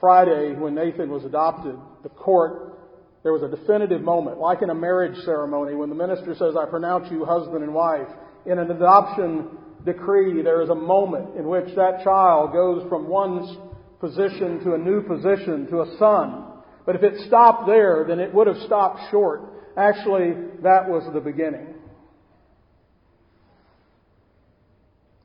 [0.00, 2.78] Friday, when Nathan was adopted, the court,
[3.22, 6.66] there was a definitive moment, like in a marriage ceremony, when the minister says, I
[6.66, 8.08] pronounce you husband and wife.
[8.44, 9.48] In an adoption
[9.84, 13.70] decree, there is a moment in which that child goes from one
[14.00, 16.44] position to a new position, to a son.
[16.86, 19.42] But if it stopped there, then it would have stopped short.
[19.76, 21.74] Actually, that was the beginning.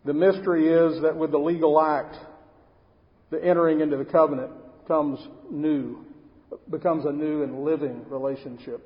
[0.06, 2.16] The mystery is that with the legal act,
[3.30, 4.52] the entering into the covenant
[4.88, 5.20] comes
[5.52, 6.06] new,
[6.72, 8.82] becomes a new and living relationship.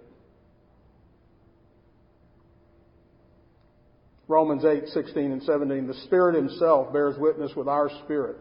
[4.27, 5.87] Romans 8, 16 and 17.
[5.87, 8.37] The Spirit Himself bears witness with our spirit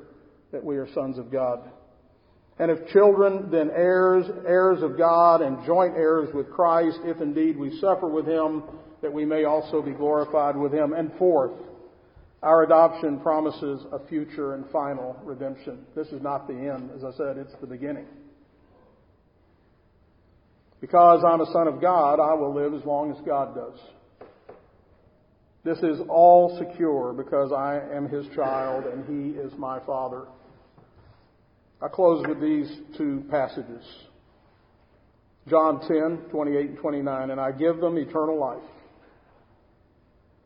[0.53, 1.71] that we are sons of God.
[2.59, 7.57] And if children, then heirs, heirs of God, and joint heirs with Christ, if indeed
[7.57, 8.63] we suffer with Him,
[9.01, 10.93] that we may also be glorified with Him.
[10.93, 11.53] And fourth,
[12.43, 15.87] our adoption promises a future and final redemption.
[15.97, 16.91] This is not the end.
[16.95, 18.07] As I said, it's the beginning.
[20.81, 23.79] Because I'm a son of God, I will live as long as God does.
[25.65, 30.27] This is all secure because I am his child and he is my father.
[31.81, 33.85] I close with these two passages.
[35.49, 37.31] John 10, 28 and 29.
[37.31, 38.63] And I give them eternal life.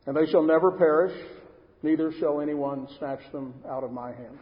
[0.07, 1.17] And they shall never perish,
[1.83, 4.39] neither shall anyone snatch them out of my hand.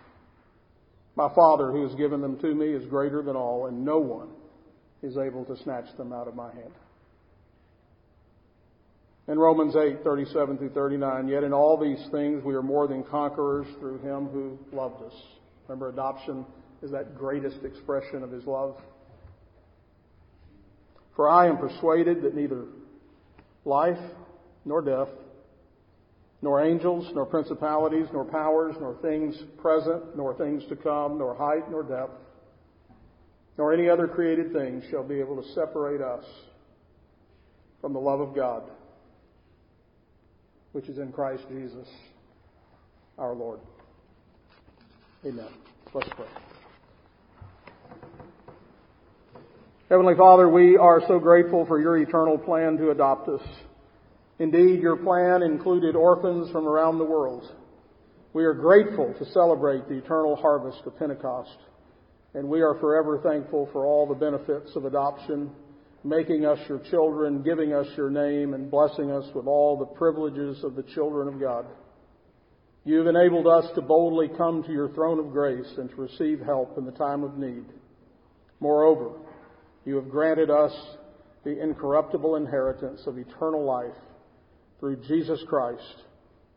[1.16, 4.29] My Father who has given them to me is greater than all, and no one
[5.03, 6.72] is able to snatch them out of my hand.
[9.27, 13.03] In Romans 8, 37 through 39, yet in all these things we are more than
[13.03, 15.14] conquerors through him who loved us.
[15.66, 16.45] Remember, adoption
[16.83, 18.77] is that greatest expression of his love.
[21.16, 22.66] For I am persuaded that neither
[23.64, 23.99] life
[24.66, 25.09] nor death,
[26.43, 31.70] nor angels, nor principalities, nor powers, nor things present, nor things to come, nor height,
[31.70, 32.20] nor depth,
[33.57, 36.25] nor any other created thing shall be able to separate us
[37.81, 38.64] from the love of God,
[40.75, 41.87] which is in Christ Jesus
[43.16, 43.61] our Lord.
[45.25, 45.47] Amen.
[45.95, 46.27] Let's pray.
[49.89, 53.41] Heavenly Father, we are so grateful for your eternal plan to adopt us.
[54.41, 57.49] Indeed, your plan included orphans from around the world.
[58.33, 61.57] We are grateful to celebrate the eternal harvest of Pentecost,
[62.35, 65.53] and we are forever thankful for all the benefits of adoption,
[66.05, 70.63] making us your children, giving us your name, and blessing us with all the privileges
[70.63, 71.67] of the children of God.
[72.85, 76.41] You have enabled us to boldly come to your throne of grace and to receive
[76.41, 77.65] help in the time of need.
[78.61, 79.13] Moreover,
[79.87, 80.73] you have granted us
[81.45, 83.97] the incorruptible inheritance of eternal life
[84.81, 86.03] through Jesus Christ,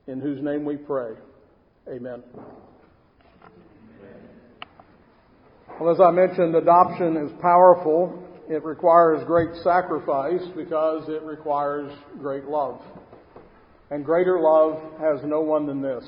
[0.08, 1.12] in whose name we pray.
[1.90, 2.22] Amen.
[5.80, 8.27] Well, as I mentioned, adoption is powerful.
[8.50, 12.82] It requires great sacrifice because it requires great love.
[13.92, 16.06] And greater love has no one than this,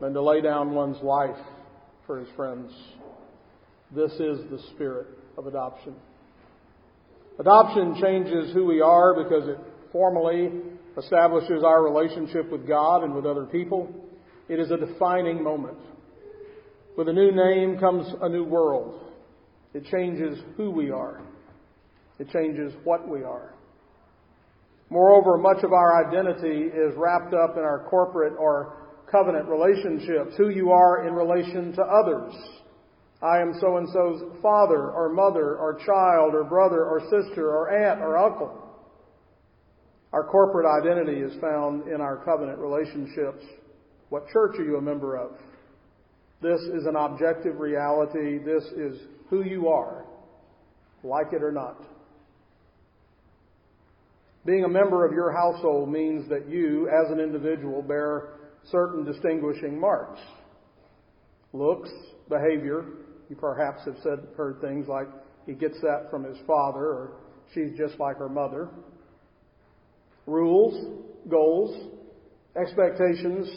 [0.00, 1.36] than to lay down one's life
[2.06, 2.72] for his friends.
[3.94, 5.94] This is the spirit of adoption.
[7.38, 9.58] Adoption changes who we are because it
[9.92, 10.50] formally
[10.96, 13.88] establishes our relationship with God and with other people.
[14.48, 15.78] It is a defining moment.
[16.96, 19.04] With a new name comes a new world.
[19.72, 21.22] It changes who we are.
[22.18, 23.54] It changes what we are.
[24.90, 30.48] Moreover, much of our identity is wrapped up in our corporate or covenant relationships, who
[30.48, 32.34] you are in relation to others.
[33.22, 37.70] I am so and so's father or mother or child or brother or sister or
[37.70, 38.64] aunt or uncle.
[40.12, 43.44] Our corporate identity is found in our covenant relationships.
[44.08, 45.32] What church are you a member of?
[46.40, 48.38] This is an objective reality.
[48.38, 50.06] This is who you are,
[51.02, 51.82] like it or not.
[54.44, 58.30] Being a member of your household means that you, as an individual, bear
[58.70, 60.20] certain distinguishing marks.
[61.52, 61.90] Looks,
[62.28, 62.84] behavior.
[63.28, 65.08] You perhaps have said, heard things like,
[65.46, 67.12] he gets that from his father, or
[67.54, 68.68] she's just like her mother.
[70.26, 71.90] Rules, goals,
[72.60, 73.48] expectations.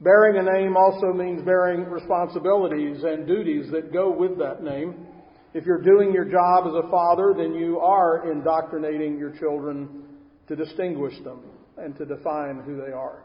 [0.00, 5.06] Bearing a name also means bearing responsibilities and duties that go with that name.
[5.52, 10.04] If you're doing your job as a father, then you are indoctrinating your children
[10.46, 11.40] to distinguish them
[11.76, 13.24] and to define who they are.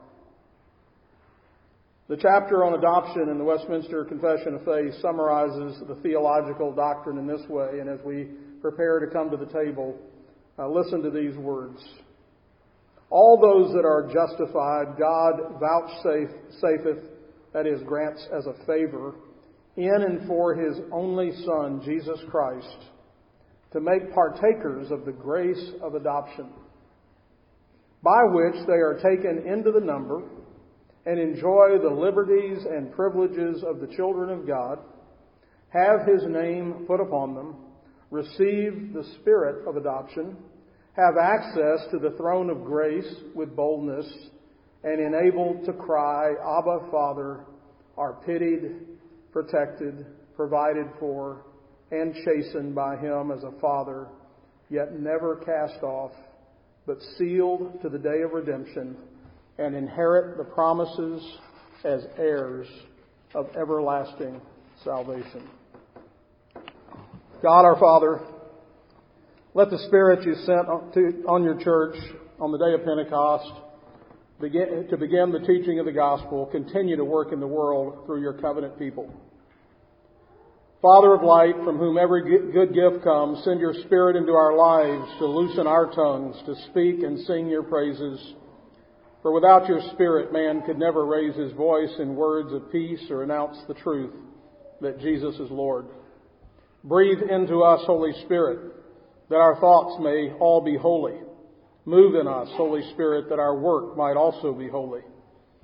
[2.08, 7.28] The chapter on adoption in the Westminster Confession of Faith summarizes the theological doctrine in
[7.28, 8.28] this way, and as we
[8.62, 9.98] prepare to come to the table,
[10.58, 11.84] uh, listen to these words.
[13.10, 17.04] All those that are justified, God vouchsafeth,
[17.54, 19.16] that is, grants as a favor,
[19.78, 22.78] in and for His only Son, Jesus Christ,
[23.74, 26.50] to make partakers of the grace of adoption,
[28.02, 30.24] by which they are taken into the number
[31.06, 34.80] and enjoy the liberties and privileges of the children of God,
[35.70, 37.56] have His name put upon them,
[38.12, 40.38] receive the Spirit of adoption,
[40.96, 44.06] have access to the throne of grace with boldness,
[44.84, 47.42] and enabled to cry, Abba, Father,
[47.98, 48.95] are pitied,
[49.36, 50.06] protected,
[50.38, 51.42] provided for,
[51.92, 54.08] and chastened by Him as a Father,
[54.70, 56.12] yet never cast off,
[56.88, 58.96] but sealed to the day of redemption
[59.58, 61.22] and inherit the promises
[61.84, 62.66] as heirs
[63.34, 64.40] of everlasting
[64.86, 65.50] salvation.
[67.42, 68.22] God our Father,
[69.54, 70.70] let the Spirit you sent
[71.28, 71.98] on your church
[72.40, 73.52] on the day of Pentecost
[74.40, 78.22] begin, to begin the teaching of the gospel continue to work in the world through
[78.22, 79.14] your covenant people.
[80.82, 85.10] Father of light, from whom every good gift comes, send your Spirit into our lives
[85.18, 88.36] to loosen our tongues, to speak and sing your praises
[89.26, 93.24] for without your Spirit, man could never raise his voice in words of peace or
[93.24, 94.14] announce the truth
[94.82, 95.88] that Jesus is Lord.
[96.84, 98.72] Breathe into us, Holy Spirit,
[99.30, 101.16] that our thoughts may all be holy.
[101.86, 105.02] Move in us, Holy Spirit, that our work might also be holy.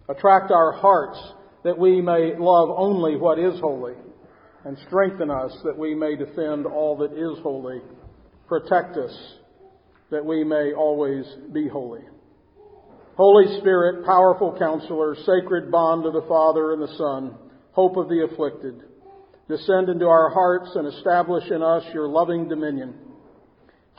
[0.07, 1.19] Attract our hearts
[1.63, 3.93] that we may love only what is holy.
[4.63, 7.82] And strengthen us that we may defend all that is holy.
[8.47, 9.36] Protect us
[10.11, 12.01] that we may always be holy.
[13.15, 17.36] Holy Spirit, powerful counselor, sacred bond of the Father and the Son,
[17.72, 18.84] hope of the afflicted,
[19.47, 22.93] descend into our hearts and establish in us your loving dominion.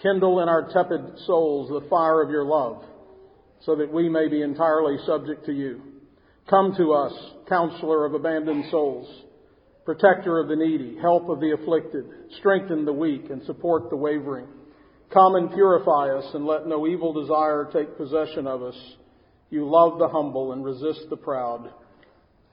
[0.02, 2.84] Kindle in our tepid souls the fire of your love,
[3.64, 5.80] so that we may be entirely subject to you.
[6.50, 7.12] Come to us,
[7.48, 9.08] counselor of abandoned souls,
[9.84, 12.04] protector of the needy, help of the afflicted,
[12.38, 14.48] strengthen the weak and support the wavering.
[15.12, 18.76] Come and purify us and let no evil desire take possession of us
[19.52, 21.70] you love the humble and resist the proud.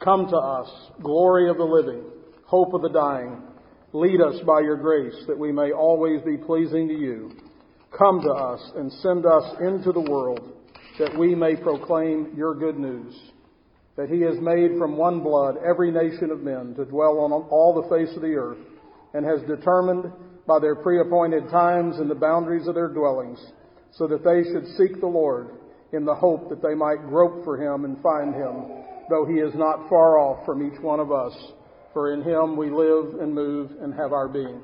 [0.04, 0.70] Come to us,
[1.02, 2.04] glory of the living,
[2.46, 3.42] hope of the dying.
[3.92, 7.32] Lead us by your grace that we may always be pleasing to you.
[7.98, 10.54] Come to us and send us into the world
[11.00, 13.20] that we may proclaim your good news.
[13.96, 17.82] That he has made from one blood every nation of men to dwell on all
[17.82, 18.60] the face of the earth
[19.16, 20.12] and has determined
[20.46, 23.44] by their pre-appointed times and the boundaries of their dwellings
[23.94, 25.50] so that they should seek the Lord
[25.94, 29.54] in the hope that they might grope for him and find him, though he is
[29.56, 31.34] not far off from each one of us.
[31.94, 34.62] For in him we live and move and have our being.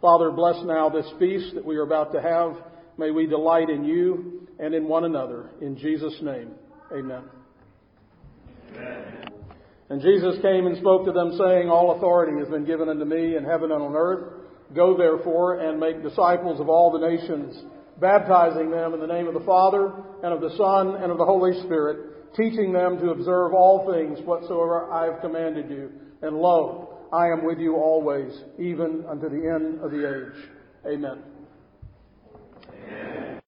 [0.00, 2.56] Father, bless now this feast that we are about to have.
[2.98, 5.50] May we delight in you and in one another.
[5.60, 6.50] In Jesus' name,
[6.92, 7.22] amen.
[8.74, 9.04] amen.
[9.90, 13.36] And Jesus came and spoke to them, saying, All authority has been given unto me
[13.36, 14.40] in heaven and on earth.
[14.74, 17.62] Go therefore and make disciples of all the nations
[18.02, 19.92] baptizing them in the name of the Father,
[20.22, 24.18] and of the Son, and of the Holy Spirit, teaching them to observe all things
[24.26, 25.90] whatsoever I have commanded you.
[26.22, 30.48] And lo, I am with you always, even unto the end of the age.
[30.86, 31.22] Amen.
[32.72, 33.21] Amen.